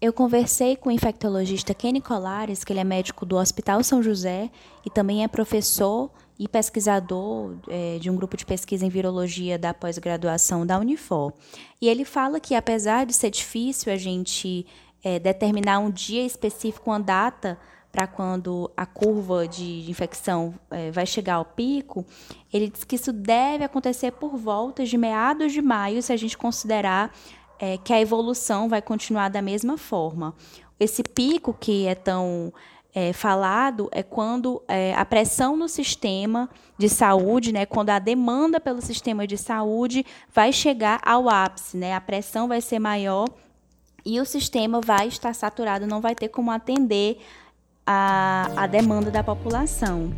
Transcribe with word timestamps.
Eu 0.00 0.12
conversei 0.12 0.76
com 0.76 0.90
o 0.90 0.92
infectologista 0.92 1.74
Kenny 1.74 2.00
Colares, 2.00 2.62
que 2.62 2.72
ele 2.72 2.78
é 2.78 2.84
médico 2.84 3.26
do 3.26 3.36
Hospital 3.36 3.82
São 3.82 4.00
José 4.00 4.48
e 4.86 4.90
também 4.90 5.24
é 5.24 5.28
professor 5.28 6.08
e 6.38 6.46
pesquisador 6.46 7.56
é, 7.68 7.98
de 7.98 8.08
um 8.08 8.14
grupo 8.14 8.36
de 8.36 8.46
pesquisa 8.46 8.86
em 8.86 8.88
virologia 8.88 9.58
da 9.58 9.74
pós-graduação 9.74 10.64
da 10.64 10.78
Unifor. 10.78 11.32
E 11.80 11.88
ele 11.88 12.04
fala 12.04 12.38
que, 12.38 12.54
apesar 12.54 13.06
de 13.06 13.12
ser 13.12 13.30
difícil 13.30 13.92
a 13.92 13.96
gente 13.96 14.64
é, 15.02 15.18
determinar 15.18 15.80
um 15.80 15.90
dia 15.90 16.24
específico, 16.24 16.90
uma 16.90 17.00
data 17.00 17.58
para 17.90 18.06
quando 18.06 18.70
a 18.76 18.86
curva 18.86 19.48
de 19.48 19.90
infecção 19.90 20.54
é, 20.70 20.92
vai 20.92 21.06
chegar 21.06 21.34
ao 21.34 21.44
pico, 21.44 22.06
ele 22.52 22.68
diz 22.68 22.84
que 22.84 22.94
isso 22.94 23.12
deve 23.12 23.64
acontecer 23.64 24.12
por 24.12 24.36
volta 24.36 24.84
de 24.84 24.96
meados 24.96 25.52
de 25.52 25.60
maio, 25.60 26.00
se 26.00 26.12
a 26.12 26.16
gente 26.16 26.38
considerar 26.38 27.12
é, 27.58 27.78
que 27.78 27.92
a 27.92 28.00
evolução 28.00 28.68
vai 28.68 28.80
continuar 28.80 29.28
da 29.28 29.42
mesma 29.42 29.76
forma. 29.76 30.34
Esse 30.78 31.02
pico 31.02 31.56
que 31.58 31.86
é 31.86 31.94
tão 31.94 32.52
é, 32.94 33.12
falado 33.12 33.88
é 33.92 34.02
quando 34.02 34.62
é, 34.66 34.94
a 34.94 35.04
pressão 35.04 35.56
no 35.56 35.68
sistema 35.68 36.48
de 36.76 36.88
saúde, 36.88 37.52
né, 37.52 37.66
quando 37.66 37.90
a 37.90 37.98
demanda 37.98 38.60
pelo 38.60 38.80
sistema 38.80 39.26
de 39.26 39.36
saúde 39.36 40.04
vai 40.32 40.52
chegar 40.52 41.00
ao 41.04 41.28
ápice, 41.28 41.76
né, 41.76 41.94
a 41.94 42.00
pressão 42.00 42.48
vai 42.48 42.60
ser 42.60 42.78
maior 42.78 43.26
e 44.04 44.20
o 44.20 44.24
sistema 44.24 44.80
vai 44.80 45.08
estar 45.08 45.34
saturado, 45.34 45.86
não 45.86 46.00
vai 46.00 46.14
ter 46.14 46.28
como 46.28 46.50
atender 46.50 47.20
a, 47.86 48.50
a 48.56 48.66
demanda 48.66 49.10
da 49.10 49.22
população. 49.22 50.12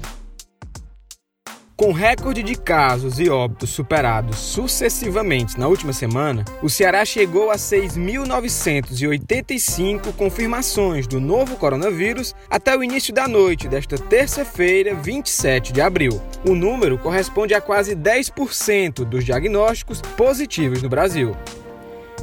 Com 1.81 1.91
recorde 1.93 2.43
de 2.43 2.57
casos 2.57 3.19
e 3.19 3.31
óbitos 3.31 3.71
superados 3.71 4.37
sucessivamente 4.37 5.59
na 5.59 5.67
última 5.67 5.95
semana, 5.95 6.45
o 6.63 6.69
Ceará 6.69 7.07
chegou 7.07 7.51
a 7.51 7.57
6.985 7.57 10.13
confirmações 10.13 11.07
do 11.07 11.19
novo 11.19 11.57
coronavírus 11.57 12.35
até 12.51 12.77
o 12.77 12.85
início 12.85 13.15
da 13.15 13.27
noite 13.27 13.67
desta 13.67 13.97
terça-feira, 13.97 14.95
27 14.95 15.73
de 15.73 15.81
abril. 15.81 16.21
O 16.47 16.55
número 16.55 16.99
corresponde 16.99 17.55
a 17.55 17.63
quase 17.63 17.97
10% 17.97 19.07
dos 19.07 19.25
diagnósticos 19.25 20.03
positivos 20.19 20.83
no 20.83 20.91
Brasil. 20.91 21.35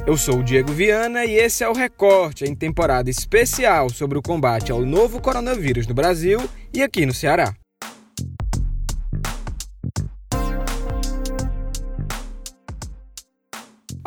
Eu 0.06 0.16
sou 0.16 0.38
o 0.38 0.44
Diego 0.44 0.70
Viana 0.70 1.24
e 1.24 1.34
esse 1.34 1.64
é 1.64 1.68
o 1.68 1.72
Recorte 1.72 2.44
em 2.44 2.54
temporada 2.54 3.10
especial 3.10 3.90
sobre 3.90 4.16
o 4.16 4.22
combate 4.22 4.70
ao 4.70 4.82
novo 4.82 5.20
coronavírus 5.20 5.88
no 5.88 5.94
Brasil 5.94 6.40
e 6.72 6.80
aqui 6.80 7.04
no 7.04 7.12
Ceará. 7.12 7.52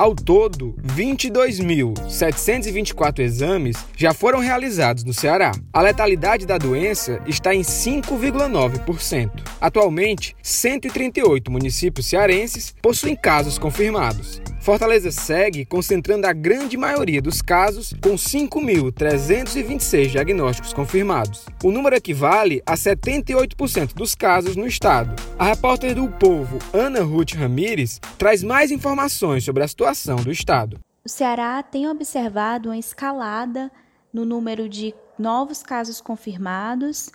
Ao 0.02 0.16
todo, 0.16 0.74
22.724 0.98 3.20
exames 3.20 3.78
já 3.96 4.16
foram 4.16 4.40
realizados 4.40 5.04
no 5.04 5.14
Ceará. 5.14 5.52
A 5.72 5.80
letalidade 5.80 6.44
da 6.44 6.58
doença 6.58 7.22
está 7.28 7.54
em 7.54 7.62
5,9%. 7.62 9.30
Atualmente, 9.62 10.36
138 10.42 11.52
municípios 11.52 12.08
cearenses 12.08 12.74
possuem 12.82 13.16
casos 13.16 13.60
confirmados. 13.60 14.42
Fortaleza 14.62 15.12
segue 15.12 15.66
concentrando 15.66 16.28
a 16.28 16.34
grande 16.34 16.78
maioria 16.78 17.20
dos 17.20 17.42
casos, 17.42 17.96
com 18.00 18.12
5.326 18.12 20.12
diagnósticos 20.12 20.72
confirmados. 20.72 21.48
O 21.64 21.72
número 21.72 21.96
equivale 21.96 22.62
a 22.64 22.76
78% 22.76 23.96
dos 23.96 24.14
casos 24.14 24.56
no 24.56 24.68
estado. 24.68 25.16
A 25.40 25.46
repórter 25.46 25.96
do 25.96 26.08
Povo, 26.08 26.60
Ana 26.72 27.02
Ruth 27.02 27.34
Ramires, 27.34 28.00
traz 28.20 28.44
mais 28.44 28.70
informações 28.70 29.44
sobre 29.44 29.64
a 29.64 29.68
situação 29.68 30.18
do 30.18 30.32
estado. 30.32 30.80
O 31.04 31.10
Ceará 31.10 31.64
tem 31.64 31.90
observado 31.90 32.70
uma 32.70 32.78
escalada 32.78 33.72
no 34.14 34.26
número 34.26 34.70
de 34.70 34.94
novos 35.18 35.64
casos 35.64 36.00
confirmados 36.00 37.10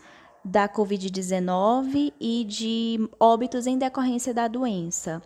da 0.45 0.69
Covid-19 0.69 2.13
e 2.21 2.45
de 2.45 3.09
óbitos 3.21 3.69
em 3.69 3.79
decorrência 3.79 4.35
da 4.35 4.49
doença. 4.49 5.23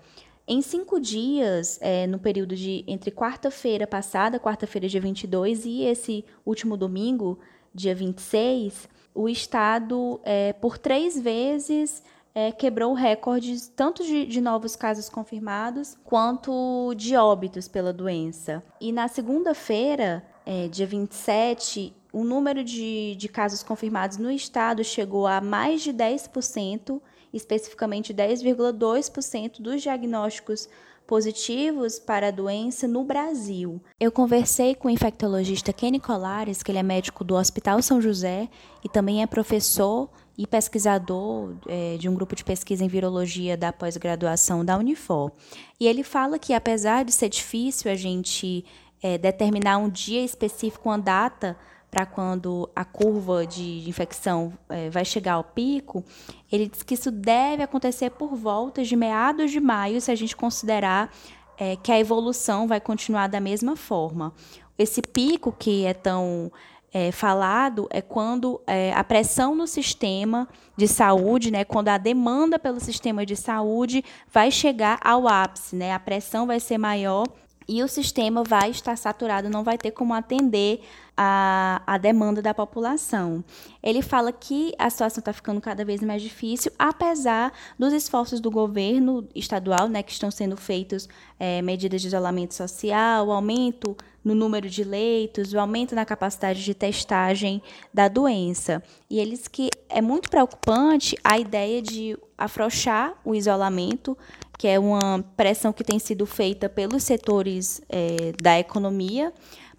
Em 0.52 0.60
cinco 0.62 0.98
dias, 0.98 1.78
é, 1.80 2.08
no 2.08 2.18
período 2.18 2.56
de 2.56 2.82
entre 2.88 3.12
quarta-feira 3.12 3.86
passada, 3.86 4.40
quarta-feira, 4.40 4.88
dia 4.88 5.00
22, 5.00 5.64
e 5.64 5.84
esse 5.84 6.24
último 6.44 6.76
domingo, 6.76 7.38
dia 7.72 7.94
26, 7.94 8.88
o 9.14 9.28
Estado, 9.28 10.20
é, 10.24 10.52
por 10.52 10.76
três 10.76 11.16
vezes, 11.16 12.02
é, 12.34 12.50
quebrou 12.50 12.94
recordes 12.94 13.68
tanto 13.68 14.02
de, 14.02 14.26
de, 14.26 14.40
novos 14.40 14.74
casos 14.74 15.08
confirmados 15.08 15.96
quanto 16.02 16.94
de 16.96 17.14
óbitos 17.14 17.68
pela 17.68 17.92
doença. 17.92 18.60
E 18.80 18.90
na 18.90 19.06
segunda-feira, 19.06 20.20
é, 20.44 20.66
dia 20.66 20.84
27, 20.84 21.94
o 22.12 22.24
número 22.24 22.64
de, 22.64 23.14
de 23.14 23.28
casos 23.28 23.62
confirmados 23.62 24.16
no 24.16 24.32
estado 24.32 24.82
chegou 24.82 25.28
a 25.28 25.40
mais 25.40 25.80
de 25.80 25.92
10%, 25.92 27.00
especificamente 27.32 28.14
10,2% 28.14 29.60
dos 29.60 29.82
diagnósticos 29.82 30.68
positivos 31.06 31.98
para 31.98 32.28
a 32.28 32.30
doença 32.30 32.86
no 32.86 33.02
Brasil. 33.02 33.80
Eu 33.98 34.12
conversei 34.12 34.76
com 34.76 34.86
o 34.86 34.90
infectologista 34.90 35.72
Kenny 35.72 35.98
Colares, 35.98 36.62
que 36.62 36.70
ele 36.70 36.78
é 36.78 36.84
médico 36.84 37.24
do 37.24 37.34
Hospital 37.34 37.82
São 37.82 38.00
José 38.00 38.48
e 38.84 38.88
também 38.88 39.20
é 39.20 39.26
professor 39.26 40.08
e 40.38 40.46
pesquisador 40.46 41.56
é, 41.66 41.96
de 41.98 42.08
um 42.08 42.14
grupo 42.14 42.36
de 42.36 42.44
pesquisa 42.44 42.84
em 42.84 42.88
virologia 42.88 43.56
da 43.56 43.72
pós-graduação 43.72 44.64
da 44.64 44.78
Unifor. 44.78 45.32
E 45.80 45.88
ele 45.88 46.04
fala 46.04 46.38
que, 46.38 46.54
apesar 46.54 47.04
de 47.04 47.12
ser 47.12 47.28
difícil 47.28 47.90
a 47.90 47.96
gente 47.96 48.64
é, 49.02 49.18
determinar 49.18 49.78
um 49.78 49.88
dia 49.88 50.24
específico, 50.24 50.88
uma 50.88 50.98
data 50.98 51.56
para 51.90 52.06
quando 52.06 52.70
a 52.74 52.84
curva 52.84 53.46
de 53.46 53.88
infecção 53.88 54.52
é, 54.68 54.88
vai 54.88 55.04
chegar 55.04 55.34
ao 55.34 55.44
pico, 55.44 56.04
ele 56.50 56.68
diz 56.68 56.82
que 56.82 56.94
isso 56.94 57.10
deve 57.10 57.62
acontecer 57.62 58.10
por 58.10 58.36
volta 58.36 58.84
de 58.84 58.94
meados 58.94 59.50
de 59.50 59.60
maio, 59.60 60.00
se 60.00 60.10
a 60.10 60.14
gente 60.14 60.36
considerar 60.36 61.12
é, 61.58 61.76
que 61.76 61.90
a 61.90 61.98
evolução 61.98 62.66
vai 62.68 62.80
continuar 62.80 63.26
da 63.26 63.40
mesma 63.40 63.76
forma. 63.76 64.32
Esse 64.78 65.02
pico 65.02 65.52
que 65.52 65.84
é 65.84 65.92
tão 65.92 66.50
é, 66.92 67.12
falado 67.12 67.86
é 67.90 68.00
quando 68.00 68.60
é, 68.66 68.92
a 68.94 69.04
pressão 69.04 69.54
no 69.54 69.66
sistema 69.66 70.48
de 70.76 70.88
saúde, 70.88 71.50
né, 71.50 71.64
quando 71.64 71.88
a 71.88 71.98
demanda 71.98 72.58
pelo 72.58 72.80
sistema 72.80 73.26
de 73.26 73.36
saúde 73.36 74.04
vai 74.32 74.50
chegar 74.50 74.98
ao 75.02 75.28
ápice, 75.28 75.76
né, 75.76 75.92
a 75.92 75.98
pressão 75.98 76.46
vai 76.46 76.58
ser 76.58 76.78
maior 76.78 77.26
e 77.68 77.82
o 77.84 77.88
sistema 77.88 78.42
vai 78.42 78.70
estar 78.70 78.96
saturado, 78.96 79.48
não 79.48 79.62
vai 79.62 79.78
ter 79.78 79.92
como 79.92 80.12
atender 80.12 80.82
a, 81.22 81.82
a 81.86 81.98
demanda 81.98 82.40
da 82.40 82.54
população. 82.54 83.44
Ele 83.82 84.00
fala 84.00 84.32
que 84.32 84.72
a 84.78 84.88
situação 84.88 85.20
está 85.20 85.34
ficando 85.34 85.60
cada 85.60 85.84
vez 85.84 86.00
mais 86.00 86.22
difícil, 86.22 86.72
apesar 86.78 87.52
dos 87.78 87.92
esforços 87.92 88.40
do 88.40 88.50
governo 88.50 89.28
estadual, 89.34 89.86
né, 89.86 90.02
que 90.02 90.12
estão 90.12 90.30
sendo 90.30 90.56
feitos 90.56 91.06
é, 91.38 91.60
medidas 91.60 92.00
de 92.00 92.06
isolamento 92.06 92.54
social, 92.54 93.26
o 93.26 93.32
aumento 93.32 93.94
no 94.24 94.34
número 94.34 94.66
de 94.66 94.82
leitos, 94.82 95.52
o 95.52 95.60
aumento 95.60 95.94
na 95.94 96.06
capacidade 96.06 96.64
de 96.64 96.72
testagem 96.72 97.62
da 97.92 98.08
doença. 98.08 98.82
E 99.10 99.18
eles 99.18 99.46
que 99.46 99.68
é 99.90 100.00
muito 100.00 100.30
preocupante 100.30 101.14
a 101.22 101.38
ideia 101.38 101.82
de 101.82 102.16
afrouxar 102.38 103.12
o 103.22 103.34
isolamento 103.34 104.16
que 104.60 104.68
é 104.68 104.78
uma 104.78 105.24
pressão 105.38 105.72
que 105.72 105.82
tem 105.82 105.98
sido 105.98 106.26
feita 106.26 106.68
pelos 106.68 107.02
setores 107.02 107.80
é, 107.88 108.32
da 108.42 108.58
economia, 108.58 109.32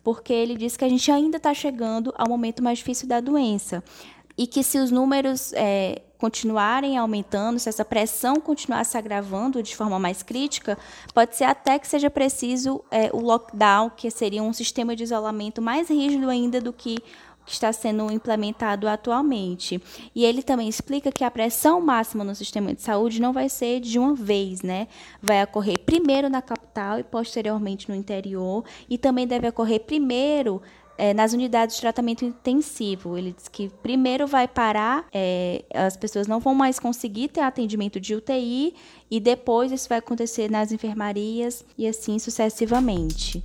porque 0.03 0.34
ele 0.34 0.56
diz 0.56 0.75
que 0.75 0.85
a 0.85 0.89
gente 0.89 1.12
ainda 1.12 1.38
está 1.38 1.53
chegando 1.53 2.13
ao 2.17 2.28
momento 2.28 2.63
mais 2.63 2.79
difícil 2.79 3.07
da 3.07 3.19
doença. 3.19 3.84
E 4.38 4.47
que 4.47 4.63
se 4.63 4.79
os 4.79 4.89
números 4.89 5.53
é, 5.53 6.01
continuarem 6.17 6.97
aumentando, 6.97 7.59
se 7.59 7.67
essa 7.67 7.84
pressão 7.84 8.35
continuar 8.35 8.84
se 8.85 8.97
agravando 8.97 9.62
de 9.62 9.75
forma 9.75 9.97
mais 9.97 10.22
crítica, 10.22 10.78
pode 11.13 11.35
ser 11.35 11.45
até 11.45 11.79
que 11.79 11.88
seja 11.88 12.09
preciso 12.09 12.84
é, 12.91 13.09
o 13.12 13.19
lockdown, 13.19 13.89
que 13.89 14.09
seria 14.12 14.44
um 14.44 14.53
sistema 14.53 14.95
de 14.95 15.03
isolamento 15.03 15.62
mais 15.62 15.89
rígido 15.89 16.29
ainda 16.29 16.62
do 16.62 16.72
que 16.72 16.97
que 17.51 17.56
está 17.56 17.74
sendo 17.74 18.09
implementado 18.09 18.88
atualmente. 18.88 19.81
E 20.15 20.24
ele 20.24 20.42
também 20.42 20.69
explica 20.69 21.12
que 21.12 21.21
a 21.21 21.30
pressão 21.30 21.81
máxima 21.81 22.24
no 22.24 22.33
sistema 22.33 22.74
de 22.74 22.81
saúde 22.81 23.19
não 23.19 23.33
vai 23.33 23.50
ser 23.50 23.81
de 23.81 24.00
uma 24.00 24.15
vez, 24.15 24.62
né? 24.62 24.88
Vai 25.21 25.44
ocorrer 25.44 25.77
primeiro 25.80 26.30
na 26.30 26.42
capital 26.42 26.98
e 26.98 27.03
posteriormente 27.03 27.89
no 27.89 27.95
interior, 27.95 28.63
e 28.89 28.98
também 28.98 29.27
deve 29.27 29.50
ocorrer 29.50 29.81
primeiro 29.81 30.62
é, 30.98 31.13
nas 31.13 31.33
unidades 31.33 31.75
de 31.75 31.81
tratamento 31.81 32.24
intensivo. 32.24 33.18
Ele 33.18 33.33
diz 33.33 33.50
que 33.50 33.69
primeiro 33.83 34.25
vai 34.25 34.47
parar, 34.47 35.06
é, 35.13 35.65
as 35.74 35.97
pessoas 35.97 36.27
não 36.27 36.39
vão 36.39 36.56
mais 36.56 36.80
conseguir 36.80 37.27
ter 37.27 37.42
atendimento 37.42 38.00
de 38.00 38.15
UTI, 38.15 38.74
e 39.09 39.19
depois 39.19 39.74
isso 39.74 39.89
vai 39.89 39.97
acontecer 39.97 40.50
nas 40.50 40.71
enfermarias 40.71 41.65
e 41.77 41.86
assim 41.86 42.18
sucessivamente. 42.18 43.44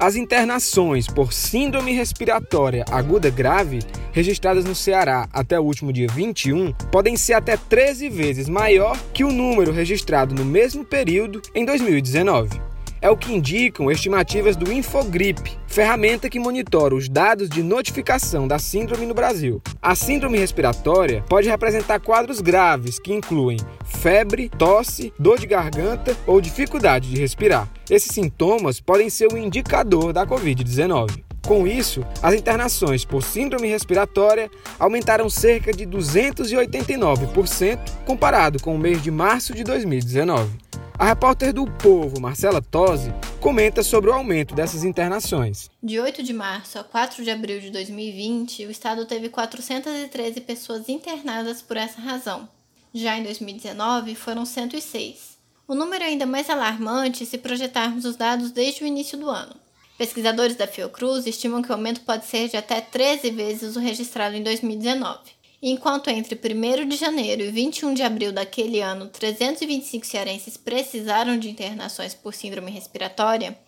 As 0.00 0.14
internações 0.14 1.08
por 1.08 1.32
síndrome 1.32 1.90
respiratória 1.90 2.84
aguda 2.88 3.30
grave 3.30 3.80
registradas 4.12 4.64
no 4.64 4.72
Ceará 4.72 5.28
até 5.32 5.58
o 5.58 5.64
último 5.64 5.92
dia 5.92 6.06
21 6.06 6.72
podem 6.92 7.16
ser 7.16 7.32
até 7.32 7.56
13 7.56 8.08
vezes 8.08 8.48
maior 8.48 8.96
que 9.12 9.24
o 9.24 9.32
número 9.32 9.72
registrado 9.72 10.36
no 10.36 10.44
mesmo 10.44 10.84
período 10.84 11.42
em 11.52 11.64
2019. 11.64 12.60
É 13.00 13.08
o 13.08 13.16
que 13.16 13.32
indicam 13.32 13.90
estimativas 13.90 14.56
do 14.56 14.72
Infogrip, 14.72 15.56
ferramenta 15.68 16.28
que 16.28 16.40
monitora 16.40 16.96
os 16.96 17.08
dados 17.08 17.48
de 17.48 17.62
notificação 17.62 18.48
da 18.48 18.58
síndrome 18.58 19.06
no 19.06 19.14
Brasil. 19.14 19.62
A 19.80 19.94
síndrome 19.94 20.36
respiratória 20.36 21.24
pode 21.28 21.48
representar 21.48 22.00
quadros 22.00 22.40
graves 22.40 22.98
que 22.98 23.14
incluem 23.14 23.58
febre, 23.84 24.48
tosse, 24.48 25.12
dor 25.18 25.38
de 25.38 25.46
garganta 25.46 26.16
ou 26.26 26.40
dificuldade 26.40 27.08
de 27.08 27.20
respirar. 27.20 27.68
Esses 27.88 28.12
sintomas 28.12 28.80
podem 28.80 29.08
ser 29.08 29.32
um 29.32 29.36
indicador 29.36 30.12
da 30.12 30.26
Covid-19. 30.26 31.22
Com 31.46 31.66
isso, 31.66 32.04
as 32.22 32.34
internações 32.34 33.04
por 33.06 33.22
síndrome 33.22 33.68
respiratória 33.68 34.50
aumentaram 34.78 35.30
cerca 35.30 35.72
de 35.72 35.86
289% 35.86 37.78
comparado 38.04 38.60
com 38.60 38.74
o 38.74 38.78
mês 38.78 39.02
de 39.02 39.10
março 39.10 39.54
de 39.54 39.64
2019. 39.64 40.50
A 40.98 41.04
repórter 41.04 41.52
do 41.52 41.64
Povo, 41.64 42.20
Marcela 42.20 42.60
Tosi, 42.60 43.14
comenta 43.40 43.84
sobre 43.84 44.10
o 44.10 44.12
aumento 44.12 44.52
dessas 44.52 44.82
internações. 44.82 45.70
De 45.80 46.00
8 46.00 46.24
de 46.24 46.32
março 46.32 46.76
a 46.76 46.82
4 46.82 47.22
de 47.22 47.30
abril 47.30 47.60
de 47.60 47.70
2020, 47.70 48.66
o 48.66 48.70
estado 48.70 49.06
teve 49.06 49.28
413 49.28 50.40
pessoas 50.40 50.88
internadas 50.88 51.62
por 51.62 51.76
essa 51.76 52.00
razão. 52.00 52.48
Já 52.92 53.16
em 53.16 53.22
2019, 53.22 54.16
foram 54.16 54.44
106. 54.44 55.38
O 55.68 55.74
número 55.76 56.02
é 56.02 56.08
ainda 56.08 56.26
mais 56.26 56.50
alarmante 56.50 57.24
se 57.24 57.38
projetarmos 57.38 58.04
os 58.04 58.16
dados 58.16 58.50
desde 58.50 58.82
o 58.82 58.86
início 58.86 59.16
do 59.16 59.30
ano. 59.30 59.54
Pesquisadores 59.96 60.56
da 60.56 60.66
Fiocruz 60.66 61.28
estimam 61.28 61.62
que 61.62 61.70
o 61.70 61.74
aumento 61.74 62.00
pode 62.00 62.26
ser 62.26 62.48
de 62.48 62.56
até 62.56 62.80
13 62.80 63.30
vezes 63.30 63.76
o 63.76 63.80
registrado 63.80 64.34
em 64.34 64.42
2019. 64.42 65.37
Enquanto 65.60 66.08
entre 66.08 66.38
1 66.38 66.88
de 66.88 66.96
janeiro 66.96 67.42
e 67.42 67.50
21 67.50 67.92
de 67.92 68.04
abril 68.04 68.32
daquele 68.32 68.80
ano 68.80 69.08
325 69.08 70.06
cearenses 70.06 70.56
precisaram 70.56 71.36
de 71.36 71.50
internações 71.50 72.14
por 72.14 72.32
síndrome 72.32 72.70
respiratória, 72.70 73.58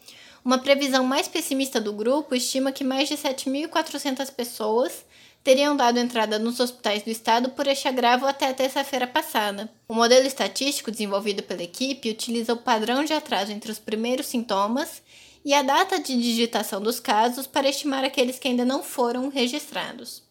uma 0.45 0.59
previsão 0.59 1.05
mais 1.05 1.27
pessimista 1.27 1.81
do 1.81 1.93
grupo 1.93 2.33
estima 2.33 2.71
que 2.71 2.85
mais 2.85 3.09
de 3.09 3.17
7.400 3.17 4.33
pessoas 4.33 5.05
teriam 5.43 5.77
dado 5.77 5.99
entrada 5.99 6.39
nos 6.39 6.61
hospitais 6.61 7.03
do 7.03 7.11
estado 7.11 7.51
por 7.51 7.67
este 7.67 7.89
agravo 7.89 8.25
até 8.25 8.53
terça-feira 8.53 9.09
passada. 9.09 9.69
O 9.89 9.95
modelo 9.95 10.29
estatístico 10.29 10.93
desenvolvido 10.93 11.43
pela 11.43 11.65
equipe 11.65 12.09
utiliza 12.09 12.53
o 12.53 12.59
padrão 12.59 13.05
de 13.05 13.13
atraso 13.13 13.51
entre 13.51 13.73
os 13.73 13.81
primeiros 13.81 14.27
sintomas 14.27 15.03
e 15.45 15.53
a 15.53 15.63
data 15.63 15.99
de 15.99 16.17
digitação 16.17 16.81
dos 16.81 17.01
casos 17.01 17.49
para 17.49 17.69
estimar 17.69 18.05
aqueles 18.05 18.39
que 18.39 18.47
ainda 18.47 18.65
não 18.65 18.81
foram 18.81 19.29
registrados. 19.29 20.30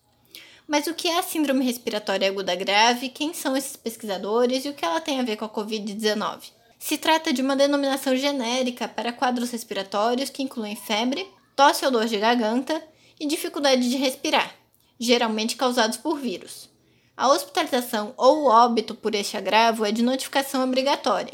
Mas 0.69 0.86
o 0.86 0.94
que 0.94 1.07
é 1.07 1.18
a 1.18 1.24
síndrome 1.24 1.66
respiratória 1.66 2.30
aguda 2.30 2.54
grave, 2.54 3.10
quem 3.10 3.33
são 3.33 3.57
esses 3.57 3.75
pesquisadores 3.75 4.63
e 4.63 4.69
o 4.69 4.74
que 4.75 4.86
ela 4.86 5.01
tem 5.01 5.19
a 5.19 5.24
ver 5.24 5.36
com 5.36 5.45
a 5.45 5.50
Covid-19? 5.50 6.51
Se 6.77 6.95
trata 6.95 7.33
de 7.33 7.42
uma 7.42 7.56
denominação 7.56 8.16
genérica 8.16 8.88
para 8.88 9.12
quadros 9.12 9.50
respiratórios 9.50 10.30
que 10.30 10.44
incluem 10.44 10.75
febre, 10.75 11.27
tosse 11.56 11.83
ou 11.83 11.89
dor 11.89 12.06
de 12.06 12.19
garganta 12.19 12.83
e 13.19 13.25
dificuldade 13.25 13.89
de 13.89 13.98
respirar, 13.98 14.54
geralmente 15.00 15.56
causados 15.56 15.98
por 15.98 16.19
vírus. 16.19 16.69
A 17.18 17.27
hospitalização 17.30 18.13
ou 18.16 18.45
óbito 18.45 18.94
por 18.94 19.16
este 19.16 19.36
agravo 19.38 19.83
é 19.83 19.92
de 19.92 20.04
notificação 20.04 20.63
obrigatória. 20.63 21.33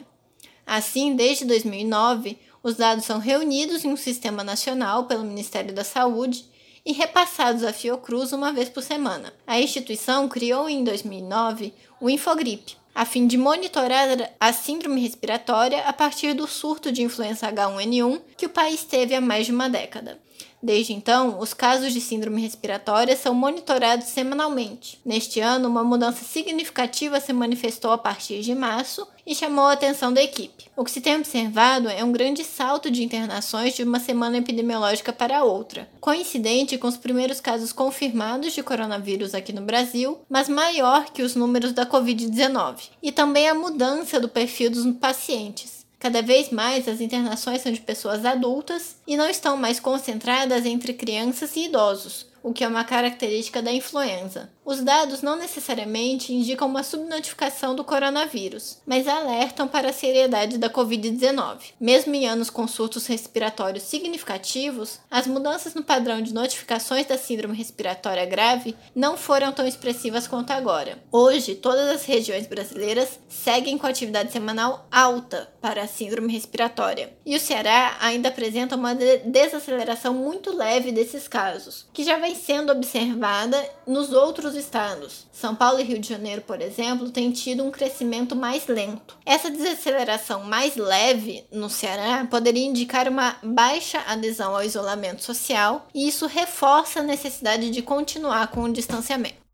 Assim, 0.65 1.13
desde 1.13 1.43
2009, 1.43 2.39
os 2.63 2.75
dados 2.75 3.03
são 3.03 3.19
reunidos 3.19 3.83
em 3.83 3.89
um 3.89 3.97
sistema 3.97 4.45
nacional 4.45 5.07
pelo 5.07 5.25
Ministério 5.25 5.75
da 5.75 5.83
Saúde 5.83 6.54
e 6.85 6.93
repassados 6.93 7.63
à 7.63 7.73
Fiocruz 7.73 8.31
uma 8.31 8.53
vez 8.53 8.69
por 8.69 8.83
semana. 8.83 9.33
A 9.47 9.59
instituição 9.59 10.29
criou 10.29 10.69
em 10.69 10.83
2009 10.83 11.73
o 11.99 12.09
Infogrip, 12.09 12.77
a 12.93 13.03
fim 13.03 13.25
de 13.25 13.37
monitorar 13.37 14.07
a 14.39 14.53
síndrome 14.53 15.01
respiratória 15.01 15.81
a 15.81 15.91
partir 15.91 16.33
do 16.33 16.47
surto 16.47 16.91
de 16.91 17.01
influenza 17.01 17.51
H1N1 17.51 18.21
que 18.37 18.45
o 18.45 18.49
país 18.49 18.83
teve 18.83 19.15
há 19.15 19.19
mais 19.19 19.47
de 19.47 19.51
uma 19.51 19.67
década. 19.67 20.19
Desde 20.65 20.93
então, 20.93 21.39
os 21.39 21.53
casos 21.53 21.93
de 21.93 22.01
síndrome 22.01 22.41
respiratória 22.41 23.15
são 23.15 23.35
monitorados 23.35 24.07
semanalmente. 24.07 24.99
Neste 25.05 25.39
ano, 25.39 25.69
uma 25.69 25.83
mudança 25.83 26.25
significativa 26.25 27.19
se 27.19 27.31
manifestou 27.31 27.91
a 27.91 27.99
partir 27.99 28.41
de 28.41 28.55
março 28.55 29.07
e 29.27 29.35
chamou 29.35 29.65
a 29.65 29.73
atenção 29.73 30.11
da 30.11 30.23
equipe. 30.23 30.65
O 30.75 30.83
que 30.83 30.89
se 30.89 31.01
tem 31.01 31.17
observado 31.17 31.87
é 31.87 32.03
um 32.03 32.11
grande 32.11 32.43
salto 32.43 32.89
de 32.89 33.03
internações 33.03 33.75
de 33.75 33.83
uma 33.83 33.99
semana 33.99 34.39
epidemiológica 34.39 35.13
para 35.13 35.43
outra, 35.43 35.87
coincidente 36.01 36.79
com 36.79 36.87
os 36.87 36.97
primeiros 36.97 37.39
casos 37.39 37.71
confirmados 37.71 38.51
de 38.51 38.63
coronavírus 38.63 39.35
aqui 39.35 39.53
no 39.53 39.61
Brasil, 39.61 40.17
mas 40.27 40.49
maior 40.49 41.05
que 41.13 41.21
os 41.21 41.35
números 41.35 41.73
da 41.73 41.85
Covid-19, 41.85 42.89
e 43.03 43.11
também 43.11 43.47
a 43.47 43.53
mudança 43.53 44.19
do 44.19 44.27
perfil 44.27 44.71
dos 44.71 44.83
pacientes. 44.95 45.84
Cada 45.99 46.21
vez 46.21 46.49
mais 46.49 46.87
as 46.87 47.01
internações 47.01 47.61
são 47.61 47.71
de 47.71 47.81
pessoas 47.81 48.25
adultas 48.25 48.97
e 49.07 49.15
não 49.17 49.27
estão 49.27 49.57
mais 49.57 49.79
concentradas 49.79 50.65
entre 50.65 50.93
crianças 50.93 51.55
e 51.55 51.65
idosos, 51.65 52.27
o 52.45 52.53
que 52.53 52.63
é 52.63 52.67
uma 52.67 52.83
característica 52.83 53.59
da 53.59 53.71
influenza. 53.71 54.51
Os 54.63 54.79
dados 54.81 55.23
não 55.23 55.35
necessariamente 55.35 56.31
indicam 56.31 56.67
uma 56.67 56.83
subnotificação 56.83 57.75
do 57.75 57.83
coronavírus, 57.83 58.77
mas 58.85 59.07
alertam 59.07 59.67
para 59.67 59.89
a 59.89 59.93
seriedade 59.93 60.59
da 60.59 60.69
Covid-19. 60.69 61.73
Mesmo 61.79 62.13
em 62.13 62.27
anos 62.27 62.51
com 62.51 62.67
surtos 62.67 63.07
respiratórios 63.07 63.83
significativos, 63.83 64.99
as 65.09 65.25
mudanças 65.25 65.73
no 65.73 65.83
padrão 65.83 66.21
de 66.21 66.35
notificações 66.35 67.07
da 67.07 67.17
síndrome 67.17 67.57
respiratória 67.57 68.25
grave 68.25 68.75
não 68.95 69.17
foram 69.17 69.51
tão 69.51 69.65
expressivas 69.65 70.27
quanto 70.27 70.51
agora. 70.51 70.99
Hoje, 71.11 71.55
todas 71.55 71.89
as 71.89 72.05
regiões 72.05 72.45
brasileiras 72.45 73.19
seguem 73.27 73.75
com 73.75 73.87
atividade 73.87 74.31
semanal 74.31 74.87
alta 74.91 75.51
para 75.59 75.81
a 75.81 75.87
síndrome 75.87 76.31
respiratória, 76.31 77.11
e 77.25 77.35
o 77.35 77.39
Ceará 77.39 77.97
ainda 77.99 78.29
apresenta 78.29 78.75
uma 78.75 78.93
desaceleração 78.93 80.13
muito 80.13 80.55
leve 80.55 80.91
desses 80.91 81.27
casos, 81.27 81.87
que 81.91 82.03
já 82.03 82.17
vem 82.17 82.34
sendo 82.35 82.71
observada 82.71 83.63
nos 83.87 84.11
outros 84.11 84.55
estados. 84.55 85.25
São 85.31 85.55
Paulo 85.55 85.79
e 85.79 85.83
Rio 85.83 85.99
de 85.99 86.09
Janeiro, 86.09 86.41
por 86.41 86.61
exemplo, 86.61 87.09
têm 87.09 87.31
tido 87.31 87.63
um 87.63 87.71
crescimento 87.71 88.35
mais 88.35 88.67
lento. 88.67 89.17
Essa 89.25 89.49
desaceleração 89.49 90.43
mais 90.43 90.75
leve 90.75 91.45
no 91.51 91.69
Ceará 91.69 92.27
poderia 92.29 92.65
indicar 92.65 93.07
uma 93.07 93.35
baixa 93.41 94.03
adesão 94.07 94.55
ao 94.55 94.63
isolamento 94.63 95.23
social, 95.23 95.87
e 95.93 96.07
isso 96.07 96.27
reforça 96.27 96.99
a 96.99 97.03
necessidade 97.03 97.71
de 97.71 97.81
continuar 97.81 98.47
com 98.47 98.63
o 98.63 98.73
distanciamento. 98.73 99.44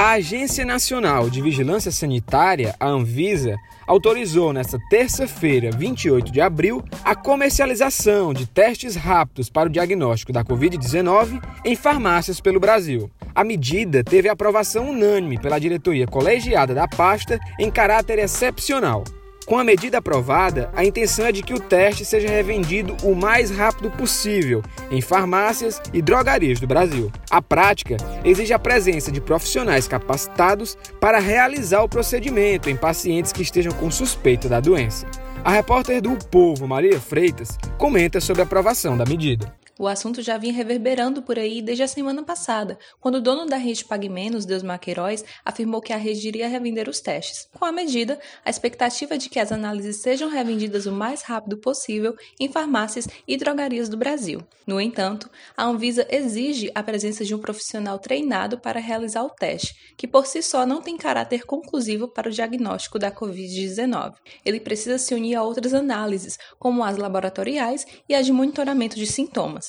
A 0.00 0.12
Agência 0.12 0.64
Nacional 0.64 1.28
de 1.28 1.42
Vigilância 1.42 1.90
Sanitária, 1.90 2.72
a 2.78 2.86
Anvisa, 2.86 3.56
autorizou 3.84 4.52
nesta 4.52 4.78
terça-feira, 4.88 5.72
28 5.72 6.30
de 6.30 6.40
abril, 6.40 6.84
a 7.04 7.16
comercialização 7.16 8.32
de 8.32 8.46
testes 8.46 8.94
rápidos 8.94 9.50
para 9.50 9.68
o 9.68 9.72
diagnóstico 9.72 10.32
da 10.32 10.44
Covid-19 10.44 11.42
em 11.64 11.74
farmácias 11.74 12.40
pelo 12.40 12.60
Brasil. 12.60 13.10
A 13.34 13.42
medida 13.42 14.04
teve 14.04 14.28
aprovação 14.28 14.88
unânime 14.88 15.36
pela 15.36 15.58
diretoria 15.58 16.06
colegiada 16.06 16.72
da 16.72 16.86
pasta 16.86 17.40
em 17.58 17.68
caráter 17.68 18.20
excepcional. 18.20 19.02
Com 19.48 19.56
a 19.56 19.64
medida 19.64 19.96
aprovada, 19.96 20.70
a 20.76 20.84
intenção 20.84 21.24
é 21.24 21.32
de 21.32 21.42
que 21.42 21.54
o 21.54 21.58
teste 21.58 22.04
seja 22.04 22.28
revendido 22.28 22.94
o 23.02 23.14
mais 23.14 23.50
rápido 23.50 23.90
possível 23.90 24.62
em 24.90 25.00
farmácias 25.00 25.80
e 25.90 26.02
drogarias 26.02 26.60
do 26.60 26.66
Brasil. 26.66 27.10
A 27.30 27.40
prática 27.40 27.96
exige 28.22 28.52
a 28.52 28.58
presença 28.58 29.10
de 29.10 29.22
profissionais 29.22 29.88
capacitados 29.88 30.76
para 31.00 31.18
realizar 31.18 31.82
o 31.82 31.88
procedimento 31.88 32.68
em 32.68 32.76
pacientes 32.76 33.32
que 33.32 33.40
estejam 33.40 33.72
com 33.72 33.90
suspeita 33.90 34.50
da 34.50 34.60
doença. 34.60 35.06
A 35.42 35.50
repórter 35.50 36.02
do 36.02 36.14
Povo, 36.26 36.68
Maria 36.68 37.00
Freitas, 37.00 37.56
comenta 37.78 38.20
sobre 38.20 38.42
a 38.42 38.44
aprovação 38.44 38.98
da 38.98 39.06
medida. 39.06 39.50
O 39.78 39.86
assunto 39.86 40.20
já 40.20 40.36
vinha 40.36 40.52
reverberando 40.52 41.22
por 41.22 41.38
aí 41.38 41.62
desde 41.62 41.84
a 41.84 41.88
semana 41.88 42.24
passada, 42.24 42.76
quando 43.00 43.14
o 43.14 43.20
dono 43.20 43.46
da 43.46 43.56
rede 43.56 43.84
Pague 43.84 44.08
Menos, 44.08 44.44
Deus 44.44 44.64
Maqueiroz, 44.64 45.24
afirmou 45.44 45.80
que 45.80 45.92
a 45.92 45.96
rede 45.96 46.26
iria 46.26 46.48
revender 46.48 46.88
os 46.88 46.98
testes. 47.00 47.48
Com 47.56 47.64
a 47.64 47.70
medida, 47.70 48.18
a 48.44 48.50
expectativa 48.50 49.16
de 49.16 49.28
que 49.28 49.38
as 49.38 49.52
análises 49.52 50.02
sejam 50.02 50.28
revendidas 50.28 50.86
o 50.86 50.90
mais 50.90 51.22
rápido 51.22 51.56
possível 51.58 52.16
em 52.40 52.48
farmácias 52.48 53.06
e 53.26 53.36
drogarias 53.36 53.88
do 53.88 53.96
Brasil. 53.96 54.42
No 54.66 54.80
entanto, 54.80 55.30
a 55.56 55.64
Anvisa 55.64 56.04
exige 56.10 56.72
a 56.74 56.82
presença 56.82 57.24
de 57.24 57.32
um 57.32 57.38
profissional 57.38 58.00
treinado 58.00 58.58
para 58.58 58.80
realizar 58.80 59.22
o 59.22 59.30
teste, 59.30 59.94
que 59.96 60.08
por 60.08 60.26
si 60.26 60.42
só 60.42 60.66
não 60.66 60.82
tem 60.82 60.96
caráter 60.96 61.46
conclusivo 61.46 62.08
para 62.08 62.28
o 62.28 62.32
diagnóstico 62.32 62.98
da 62.98 63.12
Covid-19. 63.12 64.14
Ele 64.44 64.58
precisa 64.58 64.98
se 64.98 65.14
unir 65.14 65.36
a 65.36 65.42
outras 65.44 65.72
análises, 65.72 66.36
como 66.58 66.82
as 66.82 66.96
laboratoriais 66.96 67.86
e 68.08 68.14
as 68.14 68.26
de 68.26 68.32
monitoramento 68.32 68.96
de 68.96 69.06
sintomas. 69.06 69.67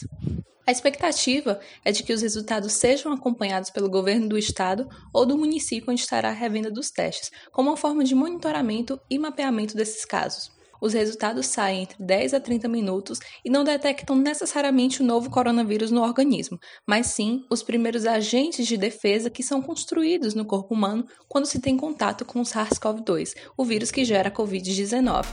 A 0.69 0.71
expectativa 0.71 1.59
é 1.83 1.91
de 1.91 2.03
que 2.03 2.13
os 2.13 2.21
resultados 2.21 2.73
sejam 2.73 3.11
acompanhados 3.11 3.71
pelo 3.71 3.89
governo 3.89 4.29
do 4.29 4.37
estado 4.37 4.87
ou 5.11 5.25
do 5.25 5.35
município 5.35 5.91
onde 5.91 6.01
estará 6.01 6.29
a 6.29 6.31
revenda 6.31 6.69
dos 6.69 6.91
testes, 6.91 7.31
como 7.51 7.71
uma 7.71 7.75
forma 7.75 8.03
de 8.03 8.13
monitoramento 8.13 8.99
e 9.09 9.17
mapeamento 9.17 9.75
desses 9.75 10.05
casos. 10.05 10.51
Os 10.81 10.93
resultados 10.93 11.47
saem 11.47 11.83
entre 11.83 11.97
10 12.01 12.35
a 12.35 12.39
30 12.39 12.67
minutos 12.67 13.19
e 13.43 13.49
não 13.49 13.63
detectam 13.63 14.15
necessariamente 14.15 15.01
o 15.01 15.05
novo 15.05 15.29
coronavírus 15.29 15.91
no 15.91 16.01
organismo, 16.01 16.59
mas 16.87 17.07
sim 17.07 17.43
os 17.49 17.61
primeiros 17.61 18.05
agentes 18.05 18.67
de 18.67 18.77
defesa 18.77 19.29
que 19.29 19.43
são 19.43 19.61
construídos 19.61 20.33
no 20.33 20.45
corpo 20.45 20.73
humano 20.73 21.05
quando 21.27 21.47
se 21.47 21.59
tem 21.59 21.75
contato 21.75 22.23
com 22.23 22.41
o 22.41 22.45
SARS-CoV-2, 22.45 23.33
o 23.57 23.65
vírus 23.65 23.91
que 23.91 24.05
gera 24.05 24.29
a 24.29 24.31
Covid-19. 24.31 25.25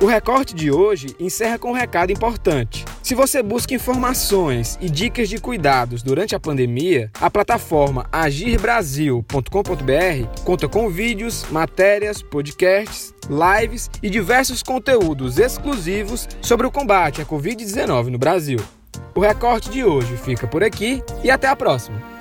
O 0.00 0.06
recorte 0.06 0.54
de 0.54 0.70
hoje 0.70 1.16
encerra 1.18 1.58
com 1.58 1.70
um 1.70 1.74
recado 1.74 2.12
importante. 2.12 2.84
Se 3.04 3.14
você 3.14 3.42
busca 3.42 3.74
informações 3.74 4.78
e 4.80 4.88
dicas 4.88 5.28
de 5.28 5.36
cuidados 5.36 6.02
durante 6.02 6.34
a 6.34 6.40
pandemia, 6.40 7.10
a 7.20 7.28
plataforma 7.28 8.06
agirbrasil.com.br 8.10 10.42
conta 10.42 10.66
com 10.70 10.88
vídeos, 10.88 11.44
matérias, 11.50 12.22
podcasts, 12.22 13.14
lives 13.28 13.90
e 14.02 14.08
diversos 14.08 14.62
conteúdos 14.62 15.36
exclusivos 15.36 16.26
sobre 16.40 16.66
o 16.66 16.70
combate 16.70 17.20
à 17.20 17.26
Covid-19 17.26 18.06
no 18.06 18.16
Brasil. 18.16 18.58
O 19.14 19.20
recorte 19.20 19.68
de 19.68 19.84
hoje 19.84 20.16
fica 20.16 20.46
por 20.46 20.64
aqui 20.64 21.02
e 21.22 21.30
até 21.30 21.46
a 21.46 21.54
próxima! 21.54 22.13